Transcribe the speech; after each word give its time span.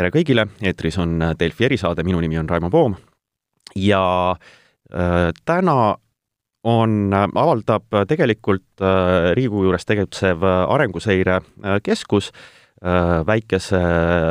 tere 0.00 0.12
kõigile, 0.14 0.46
eetris 0.64 0.96
on 1.02 1.18
Delfi 1.36 1.66
erisaade, 1.68 2.04
minu 2.06 2.22
nimi 2.24 2.38
on 2.40 2.48
Raimo 2.48 2.70
Poom. 2.72 2.94
Ja 3.76 4.32
äh, 4.32 5.26
täna 5.44 5.74
on, 6.64 6.94
avaldab 7.12 7.98
tegelikult 8.08 8.80
äh, 8.80 9.32
Riigikogu 9.36 9.66
juures 9.68 9.84
tegutsev 9.88 10.44
Arenguseire 10.44 11.40
äh, 11.40 11.78
Keskus 11.84 12.30
äh, 12.32 13.20
väikese 13.28 13.80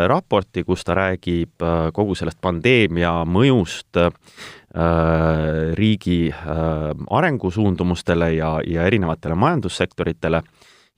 raporti, 0.09 0.63
kus 0.65 0.85
ta 0.87 0.95
räägib 0.97 1.61
äh, 1.61 1.91
kogu 1.93 2.17
sellest 2.17 2.41
pandeemia 2.41 3.11
mõjust 3.29 3.99
äh, 4.01 4.09
riigi 5.77 6.31
äh, 6.33 6.87
arengusuundumustele 7.19 8.31
ja, 8.39 8.55
ja 8.65 8.89
erinevatele 8.89 9.37
majandussektoritele. 9.37 10.41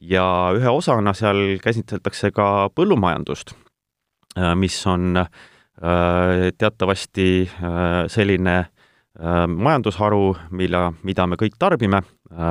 Ja 0.02 0.26
ühe 0.56 0.72
osana 0.72 1.12
seal 1.14 1.60
käsitletakse 1.62 2.32
ka 2.34 2.48
põllumajandust. 2.74 3.52
Äh, 3.52 3.71
mis 4.56 4.88
on 4.88 5.18
äh, 5.18 6.52
teatavasti 6.58 7.50
äh, 7.50 8.08
selline 8.08 8.66
majandusharu, 9.48 10.38
mille, 10.56 10.80
mida 11.04 11.26
me 11.28 11.36
kõik 11.38 11.58
tarbime, 11.60 12.00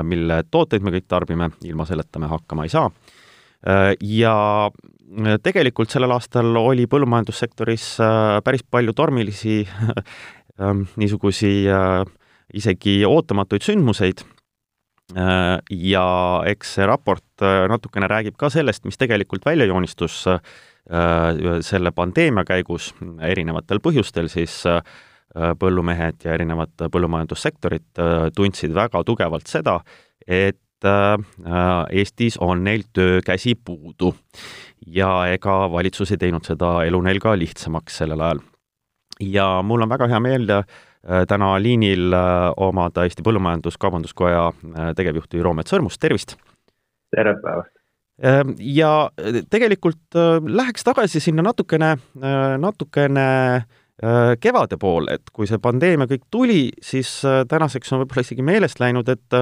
mille 0.04 0.42
tooteid 0.52 0.84
me 0.84 0.92
kõik 0.92 1.06
tarbime, 1.08 1.48
ilma 1.64 1.86
selleta 1.88 2.20
me 2.20 2.28
hakkama 2.28 2.66
ei 2.66 2.70
saa. 2.70 2.90
ja 4.00 4.34
tegelikult 5.42 5.90
sellel 5.90 6.12
aastal 6.12 6.52
oli 6.60 6.84
põllumajandussektoris 6.86 7.86
päris 8.44 8.62
palju 8.70 8.92
tormilisi 8.92 9.64
niisugusi 11.00 11.64
isegi 12.54 12.94
ootamatuid 13.08 13.64
sündmuseid 13.64 14.20
ja 15.70 16.06
eks 16.46 16.76
see 16.76 16.86
raport 16.86 17.48
natukene 17.72 18.06
räägib 18.06 18.36
ka 18.36 18.52
sellest, 18.52 18.84
mis 18.84 19.00
tegelikult 19.00 19.48
välja 19.48 19.64
joonistus 19.72 20.26
Äh, 20.28 20.40
selle 21.62 21.92
pandeemia 21.94 22.44
käigus 22.44 22.90
erinevatel 23.22 23.78
põhjustel 23.82 24.26
siis 24.30 24.56
äh, 24.66 24.80
põllumehed 25.58 26.24
ja 26.26 26.34
erinevad 26.34 26.74
põllumajandussektorid 26.90 28.00
äh, 28.02 28.26
tundsid 28.34 28.74
väga 28.74 29.04
tugevalt 29.06 29.46
seda, 29.50 29.80
et 30.26 30.58
Eestis 30.80 32.38
on 32.40 32.62
neil 32.64 32.86
töökäsi 32.96 33.52
puudu. 33.52 34.14
ja 34.86 35.26
ega 35.28 35.68
valitsus 35.72 36.10
ei 36.14 36.16
teinud 36.16 36.46
seda 36.48 36.70
elu 36.88 37.00
neil 37.04 37.20
ka 37.20 37.34
lihtsamaks 37.36 37.98
sellel 38.00 38.20
ajal. 38.20 38.40
ja 39.20 39.60
mul 39.62 39.82
on 39.82 39.88
väga 39.92 40.08
hea 40.08 40.20
meel 40.20 40.46
täna 41.28 41.50
liinil 41.60 42.16
omada 42.56 43.04
Eesti 43.04 43.22
Põllumajandus-Kaubanduskoja 43.22 44.46
tegevjuhti 44.96 45.42
Roomet 45.42 45.68
Sõrmust, 45.68 46.00
tervist! 46.00 46.38
tere 47.12 47.36
päevast! 47.44 47.79
Ehm, 48.20 48.54
ja 48.58 49.10
äh, 49.16 49.40
tegelikult 49.50 50.16
äh, 50.16 50.36
läheks 50.44 50.84
tagasi 50.84 51.22
sinna 51.24 51.44
natukene, 51.46 51.94
äh, 52.20 52.56
natukene 52.60 53.28
kevade 54.40 54.78
poole, 54.80 55.18
et 55.18 55.28
kui 55.28 55.44
see 55.44 55.58
pandeemia 55.60 56.06
kõik 56.08 56.22
tuli, 56.32 56.70
siis 56.80 57.10
tänaseks 57.20 57.92
on 57.92 58.00
võib-olla 58.00 58.22
isegi 58.24 58.40
meelest 58.48 58.80
läinud, 58.80 59.10
et 59.12 59.36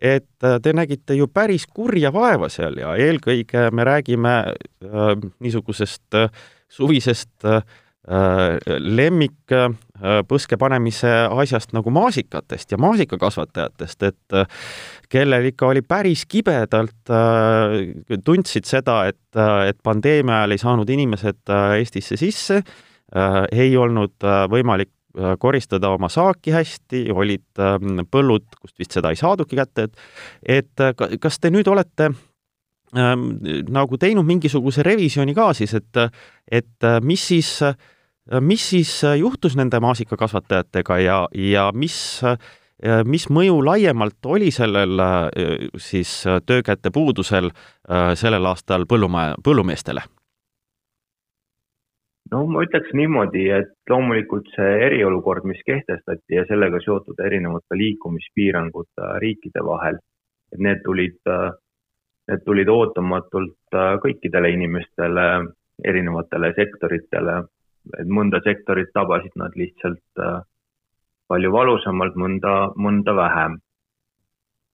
et 0.00 0.46
te 0.64 0.72
nägite 0.72 1.12
ju 1.18 1.26
päris 1.28 1.66
kurja 1.68 2.08
vaeva 2.14 2.48
seal 2.48 2.78
ja 2.80 2.94
eelkõige 2.96 3.66
me 3.68 3.84
räägime 3.84 4.32
niisugusest 5.44 6.16
suvisest 6.72 7.44
lemmikpõske 8.08 10.56
panemise 10.56 11.10
asjast 11.28 11.74
nagu 11.76 11.92
maasikatest 11.92 12.72
ja 12.72 12.78
maasikakasvatajatest, 12.80 14.06
et 14.08 14.36
kellel 15.08 15.48
ikka 15.50 15.72
oli 15.72 15.82
päris 15.82 16.24
kibedalt 16.28 17.12
äh,, 17.12 18.20
tundsid 18.24 18.68
seda, 18.68 19.00
et, 19.08 19.20
äh, 19.36 19.68
et 19.72 19.80
pandeemia 19.82 20.42
ajal 20.42 20.54
ei 20.54 20.62
saanud 20.62 20.92
inimesed 20.92 21.52
äh, 21.52 21.78
Eestisse 21.80 22.18
sisse 22.20 22.60
äh,, 22.60 23.42
ei 23.52 23.76
olnud 23.76 24.16
äh, 24.24 24.44
võimalik 24.52 24.92
äh, 25.16 25.34
koristada 25.40 25.92
oma 25.96 26.10
saaki 26.12 26.52
hästi, 26.54 27.06
olid 27.14 27.62
äh, 27.62 27.78
põllud, 28.10 28.48
kust 28.60 28.76
vist 28.80 28.96
seda 28.96 29.12
ei 29.12 29.20
saadudki 29.20 29.58
kätte, 29.58 29.88
et 29.88 30.60
et 30.60 30.84
äh, 30.84 31.18
kas 31.20 31.40
te 31.40 31.52
nüüd 31.54 31.68
olete 31.72 32.10
äh, 32.12 33.14
nagu 33.72 34.00
teinud 34.00 34.28
mingisuguse 34.28 34.84
revisjoni 34.86 35.36
ka 35.36 35.52
siis, 35.56 35.74
et 35.74 36.04
et 36.52 36.90
mis 37.02 37.28
siis, 37.32 37.56
mis 38.40 38.70
siis 38.70 39.02
juhtus 39.18 39.56
nende 39.56 39.80
maasikakasvatajatega 39.80 40.98
ja, 40.98 41.18
ja 41.32 41.70
mis 41.74 42.20
äh, 42.24 42.36
mis 43.04 43.26
mõju 43.30 43.58
laiemalt 43.64 44.26
oli 44.26 44.50
sellel 44.54 45.00
äh, 45.02 45.30
siis 45.76 46.26
äh, 46.26 46.40
töökäte 46.46 46.90
puudusel 46.94 47.50
äh, 47.50 48.14
sellel 48.14 48.46
aastal 48.46 48.86
põllumaja, 48.86 49.34
põllumeestele? 49.44 50.04
no 52.30 52.44
ma 52.46 52.62
ütleks 52.62 52.92
niimoodi, 52.94 53.48
et 53.56 53.72
loomulikult 53.90 54.50
see 54.54 54.72
eriolukord, 54.86 55.46
mis 55.48 55.62
kehtestati 55.66 56.36
ja 56.36 56.44
sellega 56.48 56.78
seotud 56.84 57.18
erinevad 57.24 57.64
ka 57.68 57.78
liikumispiirangud 57.80 59.00
riikide 59.24 59.64
vahel, 59.64 59.96
et 60.52 60.60
need 60.60 60.82
tulid, 60.84 61.16
need 62.28 62.44
tulid 62.44 62.68
ootamatult 62.68 63.78
kõikidele 64.04 64.52
inimestele, 64.52 65.24
erinevatele 65.88 66.52
sektoritele, 66.60 67.38
et 67.98 68.08
mõnda 68.08 68.40
sektorit 68.44 68.90
tabasid 68.94 69.34
nad 69.40 69.54
lihtsalt 69.56 70.22
äh, 70.22 70.40
palju 71.28 71.52
valusamalt, 71.52 72.16
mõnda, 72.16 72.56
mõnda 72.76 73.14
vähem. 73.16 73.58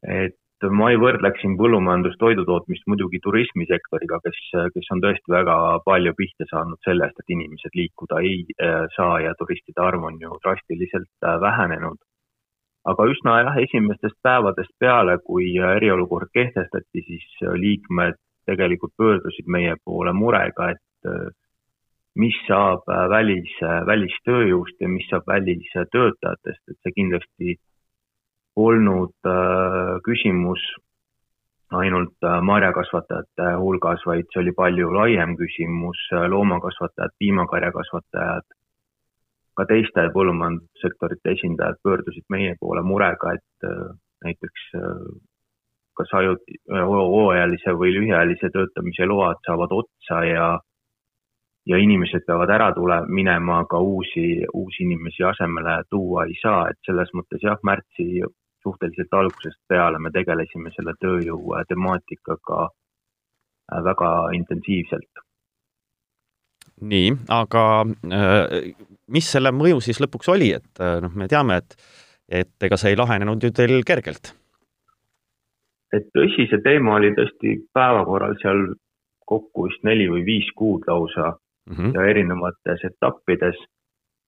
et 0.05 0.37
ma 0.79 0.91
ei 0.93 0.99
võrdleks 1.01 1.41
siin 1.43 1.57
põllumajandust, 1.57 2.19
toidutootmist 2.21 2.85
muidugi 2.89 3.19
turismisektoriga, 3.25 4.19
kes, 4.25 4.41
kes 4.75 4.91
on 4.93 5.01
tõesti 5.05 5.33
väga 5.33 5.57
palju 5.85 6.13
pihta 6.17 6.47
saanud 6.51 6.81
sellest, 6.85 7.19
et 7.21 7.33
inimesed 7.37 7.77
liikuda 7.77 8.21
ei 8.25 8.45
äh, 8.57 8.85
saa 8.97 9.21
ja 9.25 9.35
turistide 9.39 9.81
arv 9.85 10.05
on 10.11 10.21
ju 10.21 10.37
drastiliselt 10.45 11.27
äh, 11.27 11.39
vähenenud. 11.41 11.99
aga 12.85 13.05
üsna 13.09 13.39
jah, 13.41 13.57
esimestest 13.65 14.17
päevadest 14.23 14.73
peale, 14.79 15.17
kui 15.25 15.55
eriolukord 15.57 16.29
kehtestati, 16.37 17.01
siis 17.07 17.29
liikmed 17.57 18.19
tegelikult 18.45 18.93
pöördusid 19.01 19.49
meie 19.49 19.77
poole 19.85 20.13
murega, 20.13 20.75
et 20.75 21.41
mis 22.15 22.37
saab 22.47 22.87
äh, 22.89 23.07
välis, 23.11 23.51
äh, 23.63 23.83
välistööjõust 23.87 24.81
ja 24.81 24.89
mis 24.91 25.07
saab 25.11 25.27
välistöötajatest, 25.31 26.63
et 26.71 26.79
see 26.83 26.97
kindlasti 26.99 27.57
olnud 28.57 29.15
äh, 29.27 29.95
küsimus 30.07 30.63
ainult 31.75 32.23
marjakasvatajate 32.47 33.55
hulgas, 33.59 34.05
vaid 34.07 34.29
see 34.31 34.45
oli 34.45 34.53
palju 34.55 34.93
laiem 34.95 35.33
küsimus, 35.35 35.99
loomakasvatajad, 36.31 37.11
piimakarjakasvatajad, 37.19 38.47
ka 39.59 39.67
teiste 39.67 40.05
põllumajandussektorite 40.15 41.33
esindajad 41.35 41.81
pöördusid 41.83 42.29
meie 42.31 42.53
poole 42.61 42.85
murega, 42.87 43.33
et 43.35 43.67
näiteks 44.29 44.69
kas 45.99 46.15
ajuti-, 46.21 46.61
hooajalise 46.71 47.75
või 47.81 47.91
lühiajalise 47.97 48.53
töötamise 48.55 49.11
load 49.11 49.43
saavad 49.49 49.75
otsa 49.75 50.23
ja 50.29 50.47
ja 51.67 51.79
inimesed 51.81 52.27
peavad 52.27 52.51
ära 52.53 52.71
tule-, 52.77 53.05
minema, 53.09 53.63
aga 53.65 53.81
uusi, 53.81 54.45
uusi 54.53 54.85
inimesi 54.85 55.25
asemele 55.25 55.83
tuua 55.91 56.27
ei 56.29 56.37
saa, 56.43 56.69
et 56.71 56.81
selles 56.87 57.13
mõttes 57.17 57.45
jah, 57.45 57.59
märtsi 57.65 58.25
suhteliselt 58.65 59.13
algusest 59.13 59.61
peale 59.69 60.01
me 60.01 60.13
tegelesime 60.13 60.73
selle 60.77 60.95
tööjõu 61.01 61.57
temaatikaga 61.69 62.63
äh, 62.69 63.83
väga 63.89 64.13
intensiivselt. 64.39 65.25
nii, 66.81 67.13
aga 67.33 67.65
äh, 68.21 68.73
mis 69.09 69.29
selle 69.33 69.53
mõju 69.55 69.83
siis 69.85 70.01
lõpuks 70.03 70.33
oli, 70.33 70.53
et 70.57 70.81
äh, 70.81 70.97
noh, 71.05 71.13
me 71.15 71.29
teame, 71.29 71.61
et, 71.61 71.77
et 72.29 72.69
ega 72.69 72.81
see 72.81 72.95
ei 72.95 73.01
lahenenud 73.01 73.45
ju 73.45 73.53
teil 73.53 73.83
kergelt? 73.87 74.35
et 75.95 76.09
tõsi, 76.17 76.49
see 76.51 76.61
teema 76.65 76.97
oli 76.99 77.13
tõesti 77.15 77.55
päevakorral 77.77 78.35
seal 78.41 78.67
kokku 79.29 79.69
vist 79.69 79.85
neli 79.87 80.09
või 80.11 80.25
viis 80.27 80.49
kuud 80.59 80.89
lausa 80.89 81.37
mm 81.67 81.77
-hmm. 81.77 81.95
ja 81.95 82.05
erinevates 82.11 82.85
etappides. 82.85 83.57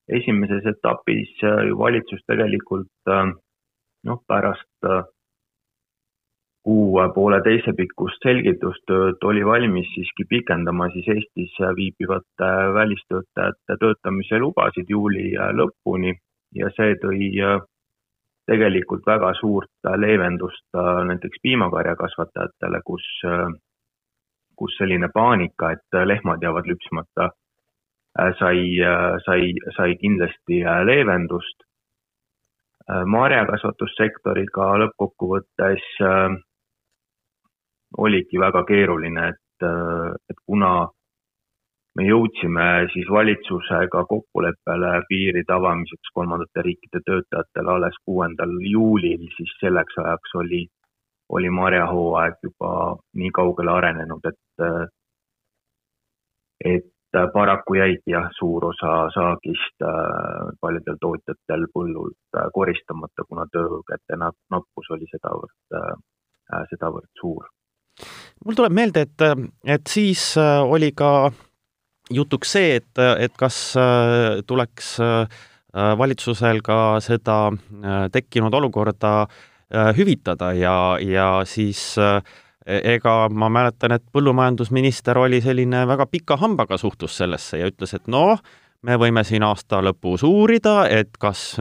esimeses 0.09 0.67
etapis 0.67 1.31
äh, 1.43 1.67
ju 1.69 1.79
valitsus 1.79 2.21
tegelikult 2.27 3.09
äh, 3.09 3.33
noh, 4.05 4.21
pärast 4.29 4.85
äh, 4.85 5.03
kuu 6.65 7.00
pooleteise 7.15 7.73
pikkust 7.73 8.23
selgitustööd 8.23 9.25
oli 9.31 9.43
valmis 9.47 9.88
siiski 9.94 10.25
pikendama 10.29 10.88
siis 10.91 11.09
Eestis 11.15 11.59
viibivate 11.79 12.50
välistöötajate 12.79 13.77
töötamise 13.81 14.38
lubasid 14.38 14.87
juuli 14.88 15.33
lõpuni 15.59 16.15
ja 16.55 16.71
see 16.77 16.94
tõi 17.03 17.31
tegelikult 18.47 19.06
väga 19.06 19.35
suurt 19.41 19.91
leevendust 19.97 20.67
näiteks 21.11 21.38
piimakarjakasvatajatele, 21.43 22.81
kus 22.85 23.06
kus 24.56 24.76
selline 24.79 25.08
paanika, 25.14 25.70
et 25.76 25.99
lehmad 26.08 26.43
jäävad 26.43 26.69
lüpsmata, 26.70 27.31
äh, 28.20 28.32
sai, 28.38 28.61
äh, 28.81 29.17
sai, 29.26 29.53
sai 29.76 29.97
kindlasti 30.03 30.64
äh, 30.64 30.82
leevendust. 30.91 31.62
marjakasvatussektoriga 32.87 34.67
lõppkokkuvõttes 34.79 35.87
oligi 37.99 38.38
väga 38.38 38.61
keeruline, 38.69 39.25
et, 39.32 39.67
et 40.31 40.38
kuna 40.47 40.70
me 41.99 42.06
jõudsime 42.06 42.67
siis 42.93 43.11
valitsusega 43.11 44.05
kokkuleppele 44.12 44.93
piiride 45.09 45.55
avamiseks 45.56 46.12
kolmandate 46.14 46.62
riikide 46.69 47.02
töötajatele 47.09 47.75
alles 47.75 47.99
kuuendal 48.05 48.55
juulil, 48.70 49.26
siis 49.37 49.55
selleks 49.64 49.99
ajaks 50.05 50.38
oli, 50.43 50.62
oli 51.28 51.50
marjahooaeg 51.50 52.37
juba 52.43 52.96
nii 53.14 53.31
kaugele 53.34 53.73
arenenud, 53.73 54.28
et, 54.31 54.93
et 56.64 57.19
paraku 57.32 57.75
jäigi 57.81 58.12
jah, 58.12 58.28
suur 58.38 58.69
osa 58.69 58.93
saagist 59.14 59.87
paljudel 60.61 61.00
tootjatel 61.00 61.67
põllult 61.75 62.40
koristamata, 62.55 63.25
kuna 63.28 63.46
töökäte 63.52 64.20
nappus 64.20 64.90
oli 64.94 65.08
sedavõrd, 65.11 66.00
sedavõrd 66.70 67.11
suur. 67.20 67.50
Mul 68.44 68.55
tuleb 68.55 68.75
meelde, 68.76 69.06
et, 69.08 69.26
et 69.64 69.90
siis 69.90 70.34
oli 70.38 70.93
ka 70.94 71.31
jutuks 72.12 72.55
see, 72.56 72.76
et, 72.81 73.02
et 73.19 73.34
kas 73.38 73.58
äh, 73.81 74.40
tuleks 74.46 74.96
äh, 75.02 75.43
valitsusel 75.99 76.62
ka 76.64 76.99
seda 77.05 77.38
äh, 77.50 78.06
tekkinud 78.12 78.55
olukorda 78.55 79.26
hüvitada 79.96 80.52
ja, 80.54 80.96
ja 81.02 81.42
siis 81.42 81.96
ega 82.66 83.14
ma 83.30 83.48
mäletan, 83.50 83.96
et 83.96 84.04
põllumajandusminister 84.14 85.18
oli 85.18 85.40
selline 85.42 85.80
väga 85.90 86.06
pika 86.06 86.36
hambaga 86.38 86.78
suhtus 86.78 87.16
sellesse 87.18 87.58
ja 87.58 87.66
ütles, 87.70 87.94
et 87.98 88.06
noh, 88.06 88.38
me 88.86 88.98
võime 88.98 89.24
siin 89.26 89.42
aasta 89.42 89.80
lõpus 89.82 90.22
uurida, 90.26 90.84
et 90.86 91.18
kas 91.18 91.56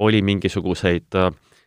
oli 0.00 0.22
mingisuguseid 0.24 1.20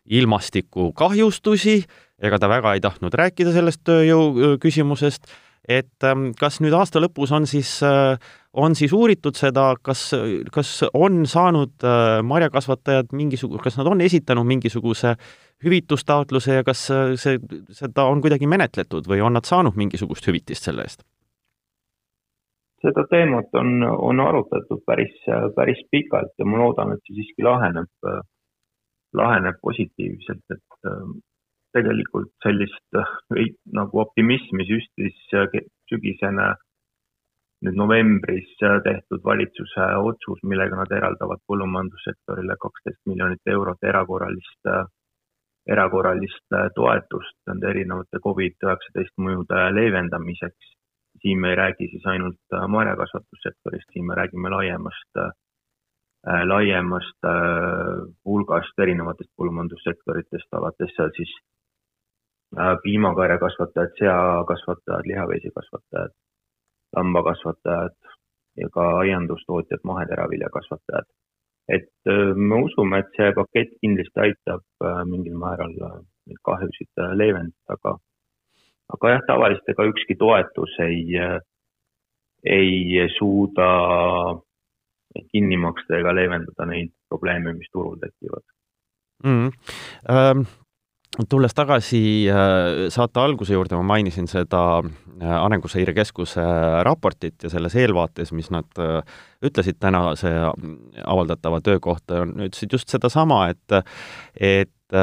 ilmastikukahjustusi, 0.05 1.79
ega 2.21 2.39
ta 2.39 2.49
väga 2.49 2.75
ei 2.75 2.83
tahtnud 2.83 3.13
rääkida 3.13 3.53
sellest 3.55 3.83
tööjõu 3.87 4.55
küsimusest. 4.61 5.27
Et 5.65 6.05
ähm, 6.05 6.29
kas 6.37 6.59
nüüd 6.61 6.75
aasta 6.77 7.01
lõpus 7.01 7.31
on 7.33 7.47
siis, 7.49 7.79
äh, 7.81 8.19
on 8.53 8.75
siis 8.77 8.91
uuritud 8.93 9.33
seda, 9.37 9.71
kas, 9.81 10.11
kas 10.53 10.75
on 10.93 11.23
saanud 11.25 11.81
äh, 11.81 12.19
marjakasvatajad 12.21 13.09
mingisuguse, 13.17 13.63
kas 13.63 13.79
nad 13.79 13.89
on 13.89 14.03
esitanud 14.05 14.45
mingisuguse 14.45 15.15
hüvitustaotluse 15.63 16.59
ja 16.59 16.63
kas 16.67 16.87
see, 17.21 17.39
seda 17.71 18.05
on 18.11 18.21
kuidagi 18.23 18.47
menetletud 18.47 19.07
või 19.07 19.21
on 19.23 19.37
nad 19.37 19.47
saanud 19.47 19.77
mingisugust 19.79 20.27
hüvitist 20.27 20.67
selle 20.67 20.87
eest? 20.87 21.05
seda 22.85 23.01
teemat 23.09 23.55
on, 23.57 23.81
on 23.81 24.19
arutatud 24.21 24.83
päris, 24.85 25.15
päris 25.55 25.79
pikalt 25.89 26.35
ja 26.37 26.45
ma 26.45 26.59
loodan, 26.59 26.91
et 26.93 27.07
see 27.07 27.15
siiski 27.17 27.41
laheneb, 27.41 27.89
laheneb 29.17 29.57
positiivselt, 29.63 30.43
et 30.53 30.91
tegelikult 31.75 32.31
sellist 32.45 32.99
äh, 32.99 33.09
nagu 33.75 34.01
optimismi 34.03 34.65
süstis 34.69 35.17
äh, 35.35 35.59
sügisene 35.91 36.53
nüüd 37.65 37.79
novembris 37.79 38.51
äh, 38.63 38.77
tehtud 38.85 39.23
valitsuse 39.27 39.87
otsus, 40.09 40.43
millega 40.47 40.79
nad 40.79 40.93
eraldavad 40.95 41.43
põllumajandussektorile 41.49 42.57
kaksteist 42.61 43.01
miljonit 43.11 43.55
eurot 43.55 43.89
erakorralist, 43.91 44.71
erakorralist 45.67 46.57
toetust 46.75 47.37
nende 47.49 47.69
erinevate 47.69 48.21
Covid-19 48.27 49.23
mõjude 49.27 49.61
leevendamiseks. 49.77 50.73
siin 51.21 51.39
me 51.39 51.49
ei 51.49 51.55
räägi 51.55 51.87
siis 51.89 52.05
ainult 52.05 52.55
marjakasvatussektorist, 52.67 53.87
siin 53.93 54.05
me 54.05 54.15
räägime 54.15 54.49
laiemast, 54.49 55.21
laiemast 56.51 57.29
hulgast 58.25 58.79
erinevatest 58.85 59.31
põllumajandussektoritest, 59.37 60.49
alates 60.59 60.91
seal 60.95 61.09
siis 61.17 61.31
Äh, 62.59 62.77
piimakarjakasvatajad, 62.83 63.91
seakasvatajad, 63.99 65.05
lihaveisikasvatajad, 65.11 66.11
lambakasvatajad 66.95 67.95
ja 68.61 68.67
ka 68.75 68.83
aiandustootjad, 68.99 69.81
maheteraviljakasvatajad. 69.83 71.07
Et 71.67 71.89
äh, 72.07 72.33
me 72.35 72.61
usume, 72.65 72.99
et 73.01 73.17
see 73.17 73.31
pakett 73.37 73.77
kindlasti 73.81 74.23
aitab 74.27 74.65
äh, 74.85 75.03
mingil 75.09 75.37
määral 75.41 75.73
neid 75.75 76.41
kahjusid 76.45 77.05
leevendada, 77.19 77.77
aga 77.77 77.95
aga 78.95 79.13
jah, 79.15 79.23
tavaliselt 79.27 79.71
ega 79.73 79.87
ükski 79.89 80.17
toetus 80.17 80.75
ei, 80.85 81.15
ei 82.57 83.07
suuda 83.17 83.69
kinni 85.31 85.57
maksta 85.57 85.97
ega 86.01 86.13
leevendada 86.13 86.67
neid 86.69 86.93
probleeme, 87.09 87.55
mis 87.57 87.71
turul 87.73 87.97
tekivad 88.01 88.45
mm. 89.23 89.49
-hmm 89.49 90.64
tulles 91.29 91.53
tagasi 91.55 92.01
äh, 92.29 92.87
saate 92.93 93.21
alguse 93.21 93.55
juurde, 93.55 93.77
ma 93.79 93.95
mainisin 93.95 94.27
seda 94.29 94.61
äh, 94.81 95.35
Arenguseire 95.37 95.93
Keskuse 95.95 96.43
raportit 96.85 97.45
ja 97.45 97.51
selles 97.53 97.75
eelvaates, 97.79 98.33
mis 98.35 98.51
nad 98.53 98.67
äh, 98.81 98.99
ütlesid 99.45 99.79
tänase 99.79 100.31
avaldatava 101.05 101.61
töö 101.63 101.79
kohta, 101.83 102.23
ütlesid 102.25 102.75
just 102.75 102.91
sedasama, 102.91 103.45
et 103.53 103.81
et, 104.35 104.95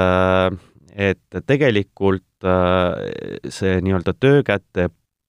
et 0.93 1.39
tegelikult 1.47 2.25
see 2.43 3.77
nii-öelda 3.85 4.15
töökäte 4.19 4.89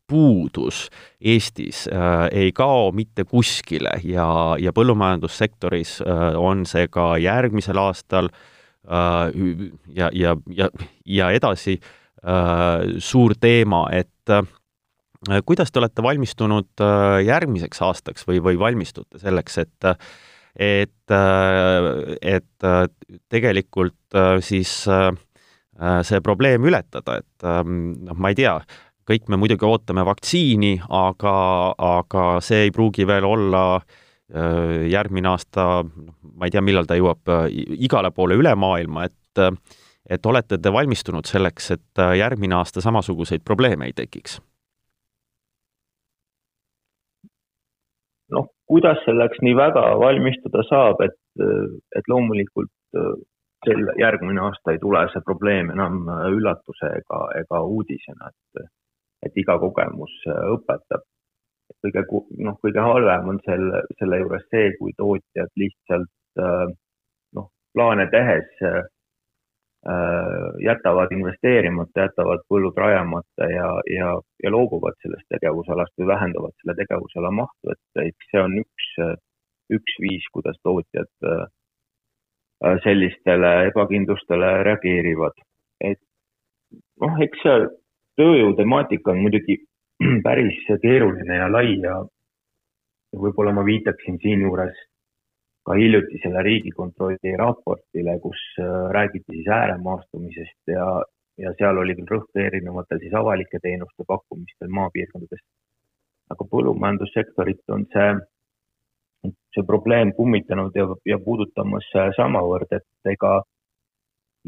puudus 0.09 0.88
Eestis 1.21 1.86
äh, 1.88 2.27
ei 2.31 2.51
kao 2.51 2.91
mitte 2.91 3.24
kuskile 3.24 3.94
ja, 4.03 4.27
ja 4.59 4.74
põllumajandussektoris 4.75 6.00
äh, 6.03 6.25
on 6.39 6.65
see 6.69 6.89
ka 6.91 7.13
järgmisel 7.21 7.79
aastal 7.79 8.27
äh, 8.31 8.33
Äh, 8.33 8.52
ja, 8.83 10.09
ja, 10.12 10.35
ja, 10.51 10.69
ja 11.06 11.30
edasi 11.31 11.77
äh, 11.80 12.83
suur 13.00 13.35
teema, 13.39 13.85
et 13.95 14.33
äh, 14.33 14.44
kuidas 15.45 15.71
te 15.71 15.80
olete 15.80 16.03
valmistunud 16.03 16.83
järgmiseks 17.24 17.80
aastaks 17.85 18.27
või, 18.27 18.41
või 18.44 18.59
valmistute 18.59 19.21
selleks, 19.24 19.57
et 19.63 19.91
et, 20.53 21.13
et 22.21 22.65
tegelikult 23.31 24.18
siis 24.45 24.74
see 24.83 26.19
probleem 26.21 26.68
ületada, 26.68 27.15
et 27.24 27.47
noh, 27.47 28.19
ma 28.19 28.29
ei 28.29 28.38
tea, 28.38 28.57
kõik 29.09 29.31
me 29.31 29.39
muidugi 29.39 29.65
ootame 29.65 30.03
vaktsiini, 30.06 30.75
aga, 30.94 31.33
aga 31.95 32.27
see 32.44 32.68
ei 32.68 32.75
pruugi 32.75 33.07
veel 33.07 33.25
olla 33.25 33.63
äh, 33.79 33.88
Äh, 33.88 34.02
järgmine 34.89 35.30
aasta, 35.30 35.83
noh, 35.83 36.15
ma 36.33 36.47
ei 36.47 36.53
tea, 36.53 36.63
millal 36.65 36.88
ta 36.89 36.97
jõuab 36.97 37.30
äh, 37.30 37.44
igale 37.85 38.12
poole 38.12 38.38
üle 38.39 38.56
maailma, 38.57 39.07
et 39.09 39.41
äh, 39.41 39.53
et 40.09 40.25
olete 40.27 40.57
te 40.59 40.71
valmistunud 40.74 41.24
selleks, 41.24 41.69
et 41.71 42.01
järgmine 42.19 42.57
aasta 42.57 42.81
samasuguseid 42.83 43.43
probleeme 43.46 43.88
ei 43.88 43.93
tekiks? 43.96 44.41
noh, 48.34 48.50
kuidas 48.67 49.00
selleks 49.05 49.39
nii 49.46 49.55
väga 49.55 49.84
valmistuda 50.01 50.65
saab, 50.67 51.05
et, 51.05 51.15
et 51.96 52.10
loomulikult 52.10 53.00
sel 53.63 53.88
järgmine 54.00 54.41
aasta 54.43 54.74
ei 54.74 54.81
tule 54.81 55.05
see 55.13 55.24
probleem 55.24 55.72
enam 55.72 56.03
üllatuse 56.34 56.89
ega, 57.00 57.22
ega 57.39 57.62
uudisena, 57.63 58.31
et, 58.34 58.67
et 59.29 59.39
iga 59.39 59.55
kogemus 59.62 60.17
õpetab 60.27 61.05
kõige, 61.84 62.04
noh, 62.48 62.58
kõige 62.63 62.84
halvem 62.84 63.30
on 63.34 63.40
selle, 63.48 63.84
selle 64.00 64.20
juures 64.24 64.46
see, 64.54 64.72
kui 64.80 64.94
tootjad 64.98 65.52
lihtsalt 65.60 66.44
äh, 66.44 66.68
noh, 67.38 67.50
plaane 67.75 68.08
tehes 68.13 68.63
äh, 68.70 68.84
jätavad 70.63 71.12
investeerimata, 71.12 72.08
jätavad 72.08 72.46
põllud 72.52 72.78
rajamata 72.80 73.50
ja, 73.52 73.70
ja, 73.92 74.13
ja 74.44 74.54
loobuvad 74.54 74.96
sellest 75.04 75.28
tegevusalast 75.36 75.96
või 76.00 76.08
vähendavad 76.13 76.56
selle 76.62 76.78
tegevusala 76.80 77.34
mahtu, 77.36 77.75
et 77.75 78.06
eks 78.08 78.32
see 78.32 78.44
on 78.44 78.56
üks, 78.62 78.90
üks 79.80 80.00
viis, 80.06 80.30
kuidas 80.32 80.60
tootjad 80.63 81.12
äh, 81.28 81.44
sellistele 82.84 83.54
ebakindlustele 83.68 84.56
reageerivad. 84.63 85.36
et 85.84 86.00
noh, 87.04 87.20
eks 87.25 87.44
see 87.44 87.68
tööjõu 88.20 88.54
temaatika 88.56 89.12
on 89.12 89.24
muidugi 89.25 89.58
päris 90.27 90.57
keeruline 90.81 91.38
ja 91.38 91.51
lai 91.51 91.77
ja 91.81 92.00
võib-olla 93.13 93.53
ma 93.53 93.65
viitaksin 93.65 94.19
siinjuures 94.22 94.75
ka 95.63 95.77
hiljutisele 95.79 96.43
Riigikontrolli 96.43 97.36
raportile, 97.39 98.17
kus 98.19 98.39
äh, 98.60 98.89
räägiti 98.98 99.38
siis 99.38 99.48
ääremaastumisest 99.48 100.74
ja, 100.75 100.88
ja 101.39 101.53
seal 101.60 101.79
oli 101.79 101.95
küll 102.00 102.12
rõhk 102.15 102.41
erinevatel 102.48 103.00
siis 103.00 103.15
avalike 103.15 103.62
teenuste 103.63 104.07
pakkumistel 104.07 104.74
maapiirkondades. 104.79 105.43
aga 106.33 106.45
põllumajandussektorit 106.51 107.74
on 107.75 107.83
see, 107.93 109.31
see 109.55 109.65
probleem 109.67 110.13
kummitanud 110.17 110.75
ja, 110.75 110.88
ja 111.05 111.19
puudutamas 111.25 111.89
samavõrd, 112.17 112.72
et 112.72 113.12
ega 113.12 113.33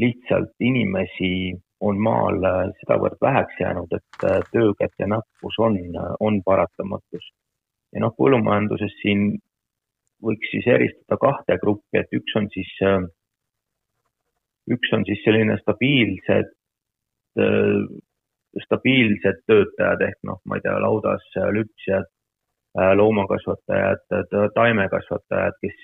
lihtsalt 0.01 0.55
inimesi 0.59 1.29
on 1.86 2.00
maal 2.01 2.46
äh, 2.46 2.62
sedavõrd 2.82 3.18
väheks 3.22 3.60
jäänud, 3.62 3.92
et 3.94 4.27
äh, 4.27 4.39
töökäte 4.54 5.08
nappus 5.10 5.58
on, 5.60 5.77
äh, 5.77 6.13
on 6.20 6.42
paratamatus. 6.46 7.27
ja 7.94 8.01
noh, 8.04 8.12
põllumajanduses 8.18 8.96
siin 9.01 9.38
võiks 10.25 10.50
siis 10.51 10.65
eristada 10.68 11.18
kahte 11.22 11.56
gruppi, 11.62 12.01
et 12.01 12.12
üks 12.18 12.34
on 12.36 12.50
siis, 12.51 12.72
üks 14.75 14.92
on 14.98 15.06
siis 15.08 15.22
selline 15.24 15.56
stabiilsed, 15.62 16.50
stabiilsed 18.65 19.39
töötajad 19.48 20.04
ehk 20.10 20.18
noh, 20.27 20.42
ma 20.44 20.58
ei 20.58 20.65
tea, 20.65 20.74
laudas 20.84 21.24
lüpsjad, 21.56 22.10
loomakasvatajad, 23.00 24.04
taimekasvatajad, 24.58 25.60
kes, 25.63 25.80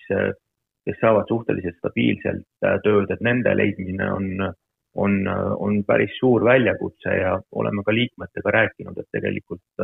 kes 0.87 0.99
saavad 1.03 1.31
suhteliselt 1.31 1.79
stabiilselt 1.79 2.67
tööd, 2.87 3.13
et 3.13 3.23
nende 3.23 3.55
leidmine 3.55 4.11
on, 4.17 4.29
on, 4.95 5.27
on 5.59 5.83
päris 5.87 6.13
suur 6.19 6.45
väljakutse 6.45 7.15
ja 7.15 7.39
oleme 7.51 7.83
ka 7.85 7.93
liikmetega 7.95 8.51
rääkinud, 8.51 8.97
et 8.97 9.09
tegelikult 9.11 9.83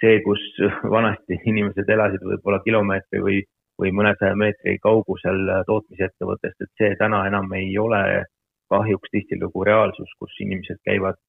see, 0.00 0.20
kus 0.26 0.42
vanasti 0.96 1.38
inimesed 1.46 1.90
elasid 1.96 2.24
võib-olla 2.26 2.60
kilomeetri 2.64 3.22
või, 3.22 3.42
või 3.80 3.92
mõnesaja 3.94 4.36
meetri 4.38 4.78
kaugusel 4.82 5.46
tootmisettevõttest, 5.66 6.60
et 6.60 6.72
see 6.80 6.96
täna 6.98 7.24
enam 7.30 7.52
ei 7.58 7.70
ole 7.78 8.24
kahjuks 8.72 9.12
tihtilugu 9.12 9.64
reaalsus, 9.64 10.10
kus 10.18 10.34
inimesed 10.40 10.80
käivad, 10.88 11.20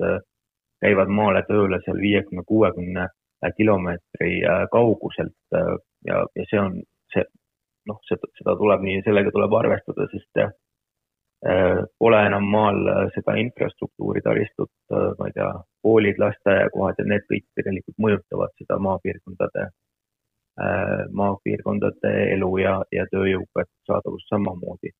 käivad 0.82 1.12
maale 1.14 1.44
tööle 1.48 1.82
seal 1.86 2.02
viiekümne, 2.02 2.44
kuuekümne 2.48 3.08
kilomeetri 3.58 4.40
kauguselt 4.72 5.58
ja, 6.08 6.22
ja 6.24 6.46
see 6.50 6.60
on 6.60 6.80
see, 7.14 7.26
noh, 7.86 8.00
seda, 8.10 8.32
seda 8.40 8.56
tuleb 8.58 8.82
nii, 8.88 9.04
sellega 9.06 9.34
tuleb 9.36 9.54
arvestada, 9.54 10.08
sest 10.10 10.40
Äh, 10.40 10.52
pole 12.00 12.20
enam 12.26 12.46
maal 12.50 12.88
äh, 12.90 13.08
seda 13.14 13.36
infrastruktuuri, 13.38 14.22
taristut, 14.26 14.72
äh, 14.92 15.12
ma 15.20 15.30
ei 15.30 15.34
tea, 15.36 15.50
koolid, 15.86 16.20
lasteaiakohad 16.22 17.02
ja 17.02 17.06
need 17.12 17.26
kõik 17.32 17.46
tegelikult 17.60 17.98
mõjutavad 18.02 18.54
seda 18.62 18.80
maapiirkondade, 18.82 19.68
maapiirkondade 21.20 22.12
elu 22.32 22.50
ja, 22.62 22.78
ja 22.96 23.04
tööjõu 23.12 23.44
kättesaadavust 23.58 24.30
samamoodi. 24.32 24.94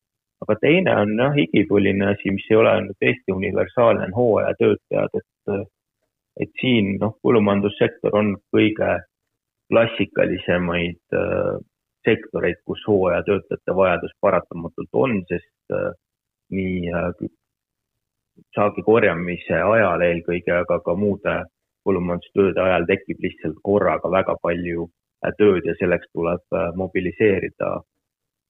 aga 0.44 0.56
teine 0.60 0.94
on 1.00 1.14
jah, 1.18 1.38
igipõline 1.40 2.10
asi, 2.12 2.30
mis 2.30 2.44
ei 2.50 2.58
ole 2.60 2.70
ainult 2.70 3.08
Eesti 3.08 3.32
universaalne, 3.32 4.04
on 4.04 4.14
hooajatöötajad, 4.20 5.16
et, 5.22 5.66
et 6.44 6.52
siin 6.60 6.98
noh, 7.00 7.16
põllumajandussektor 7.24 8.14
on 8.20 8.34
kõige 8.52 8.92
klassikalisemaid 9.72 11.18
sektoreid, 12.04 12.60
kus 12.68 12.84
hooajatöötajate 12.86 13.76
vajadus 13.80 14.12
paratamatult 14.20 15.02
on, 15.06 15.22
sest 15.32 15.78
nii 16.54 16.90
äh, 16.92 17.28
saagi 18.54 18.84
korjamise 18.86 19.60
ajal 19.72 20.04
eelkõige, 20.06 20.52
aga 20.62 20.78
ka 20.84 20.94
muude 20.98 21.36
põllumajandustööde 21.86 22.62
ajal 22.62 22.86
tekib 22.90 23.22
lihtsalt 23.24 23.60
korraga 23.66 24.10
väga 24.12 24.36
palju 24.42 24.88
äh, 24.88 25.32
tööd 25.38 25.66
ja 25.66 25.76
selleks 25.80 26.10
tuleb 26.12 26.58
äh, 26.58 26.72
mobiliseerida 26.82 27.76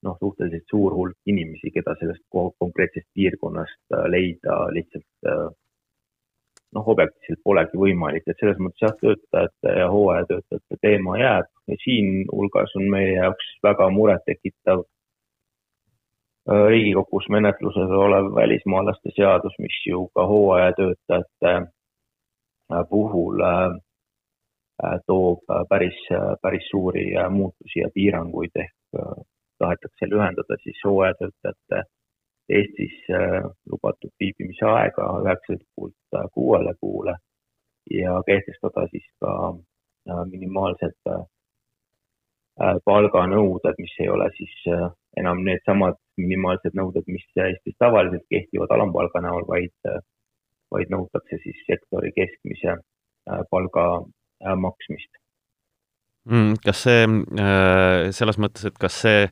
noh, 0.06 0.16
suhteliselt 0.20 0.66
suur 0.70 0.94
hulk 0.94 1.16
inimesi, 1.26 1.72
keda 1.74 1.96
sellest 2.00 2.22
konkreetsest 2.32 3.08
piirkonnast 3.16 3.96
leida 4.12 4.58
lihtsalt 4.70 5.54
noh, 6.76 6.88
objektiivselt 6.92 7.40
polegi 7.42 7.80
võimalik, 7.80 8.26
et 8.28 8.38
selles 8.38 8.60
mõttes 8.62 8.84
jah, 8.84 8.92
töötajate 9.00 9.72
ja 9.80 9.88
hooajatöötajate 9.90 10.78
teema 10.84 11.16
jääb 11.18 11.48
ja 11.72 11.78
siin 11.82 12.26
hulgas 12.30 12.74
on 12.78 12.86
meie 12.92 13.16
jaoks 13.16 13.48
väga 13.66 13.88
murettekitav 13.94 14.84
Riigikogus 16.46 17.28
menetluses 17.28 17.90
olev 17.90 18.28
välismaalaste 18.34 19.10
seadus, 19.14 19.54
mis 19.58 19.78
ju 19.86 20.06
ka 20.14 20.26
hooajatöötajate 20.26 21.54
äh, 21.56 22.84
puhul 22.90 23.40
äh, 23.42 23.74
toob 25.06 25.40
päris, 25.68 25.98
päris 26.42 26.68
suuri 26.70 27.04
muutusi 27.30 27.78
ja 27.80 27.88
piiranguid 27.94 28.54
ehk 28.54 29.00
tahetakse 29.58 30.08
lühendada 30.10 30.56
siis 30.62 30.80
hooajatöötajate 30.84 31.82
Eestis 32.48 32.98
lubatud 33.70 34.12
viibimise 34.20 34.66
aega 34.70 35.06
üheksalt 35.22 35.64
kuult 35.74 36.18
kuuele 36.34 36.74
kuule 36.80 37.16
ja 37.90 38.22
kehtestada 38.26 38.86
siis 38.90 39.08
ka 39.20 39.32
minimaalsed 40.30 40.94
palganõuded, 42.84 43.74
mis 43.78 43.96
ei 44.00 44.08
ole 44.08 44.30
siis 44.36 44.54
enam 45.16 45.42
needsamad 45.48 45.98
minimaalsed 46.20 46.76
nõuded, 46.78 47.06
mis 47.10 47.24
Eestis 47.36 47.76
tavaliselt 47.82 48.24
kehtivad 48.32 48.72
alampalga 48.74 49.22
näol, 49.24 49.44
vaid, 49.48 49.74
vaid 50.72 50.92
nõutakse 50.92 51.38
siis 51.42 51.58
sektori 51.68 52.12
keskmise 52.16 52.74
äh, 52.76 53.42
palga 53.50 53.86
äh, 54.00 54.56
maksmist 54.58 55.10
mm,. 56.28 56.56
kas 56.64 56.82
see, 56.86 57.04
äh, 57.42 58.08
selles 58.16 58.40
mõttes, 58.42 58.66
et 58.70 58.78
kas 58.80 59.02
see 59.06 59.28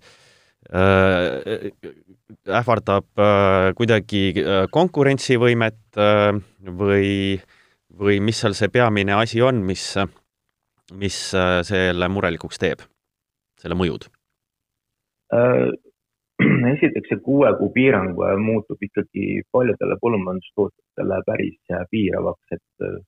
ähvardab 2.48 3.20
kuidagi 3.76 4.22
konkurentsivõimet 4.72 5.98
või, 6.78 7.10
või 8.00 8.16
mis 8.24 8.40
seal 8.40 8.56
see 8.56 8.72
peamine 8.72 9.12
asi 9.12 9.42
on, 9.44 9.60
mis, 9.68 9.84
mis 10.96 11.18
selle 11.68 12.08
murelikuks 12.08 12.62
teeb, 12.62 12.80
selle 13.60 13.76
mõjud? 13.76 14.08
Esiteks 16.72 17.10
see 17.10 17.20
kuue 17.26 17.50
kuu 17.58 17.70
piirang 17.74 18.16
äh, 18.26 18.36
muutub 18.40 18.82
ikkagi 18.86 19.42
paljudele 19.52 19.96
põllumajandustootjatele 20.02 21.20
päris 21.28 21.58
äh, 21.72 21.86
piiravaks, 21.90 22.56
et 22.56 22.86
äh, 22.88 22.98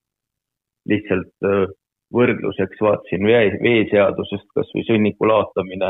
lihtsalt 0.90 1.46
võrdluseks 2.14 2.80
vaatasin 2.86 3.26
vee, 3.26 3.48
veeseadusest 3.62 4.46
kas 4.54 4.68
või 4.74 4.84
sõnniku 4.86 5.26
laotamine 5.26 5.88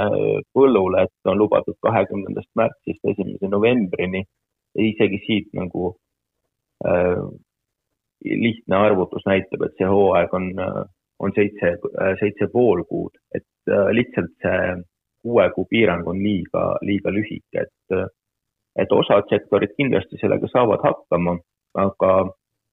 põllule, 0.57 1.03
et 1.05 1.31
on 1.31 1.37
lubatud 1.43 1.77
kahekümnendast 1.85 2.49
märtsist 2.57 3.11
esimese 3.13 3.51
novembrini. 3.53 4.23
Isegi 4.81 5.21
siit 5.27 5.53
nagu 5.57 5.91
äh, 6.89 7.21
lihtne 8.25 8.77
arvutus 8.77 9.25
näitab, 9.29 9.67
et 9.67 9.77
see 9.77 9.89
hooaeg 9.89 10.33
on, 10.37 10.51
on 11.21 11.37
seitse, 11.37 11.77
seitse 12.21 12.49
pool 12.53 12.85
kuud, 12.89 13.17
et 13.37 13.73
äh, 13.73 13.89
lihtsalt 13.97 14.33
see 14.43 14.77
kuue 15.27 15.49
kuu 15.55 15.67
piirang 15.71 16.07
on 16.07 16.23
liiga, 16.23 16.65
liiga 16.87 17.11
lühike, 17.11 17.67
et, 17.67 18.13
et 18.79 18.93
osad 18.95 19.27
sektorid 19.33 19.75
kindlasti 19.81 20.21
sellega 20.21 20.51
saavad 20.53 20.85
hakkama, 20.87 21.35
aga, 21.83 22.13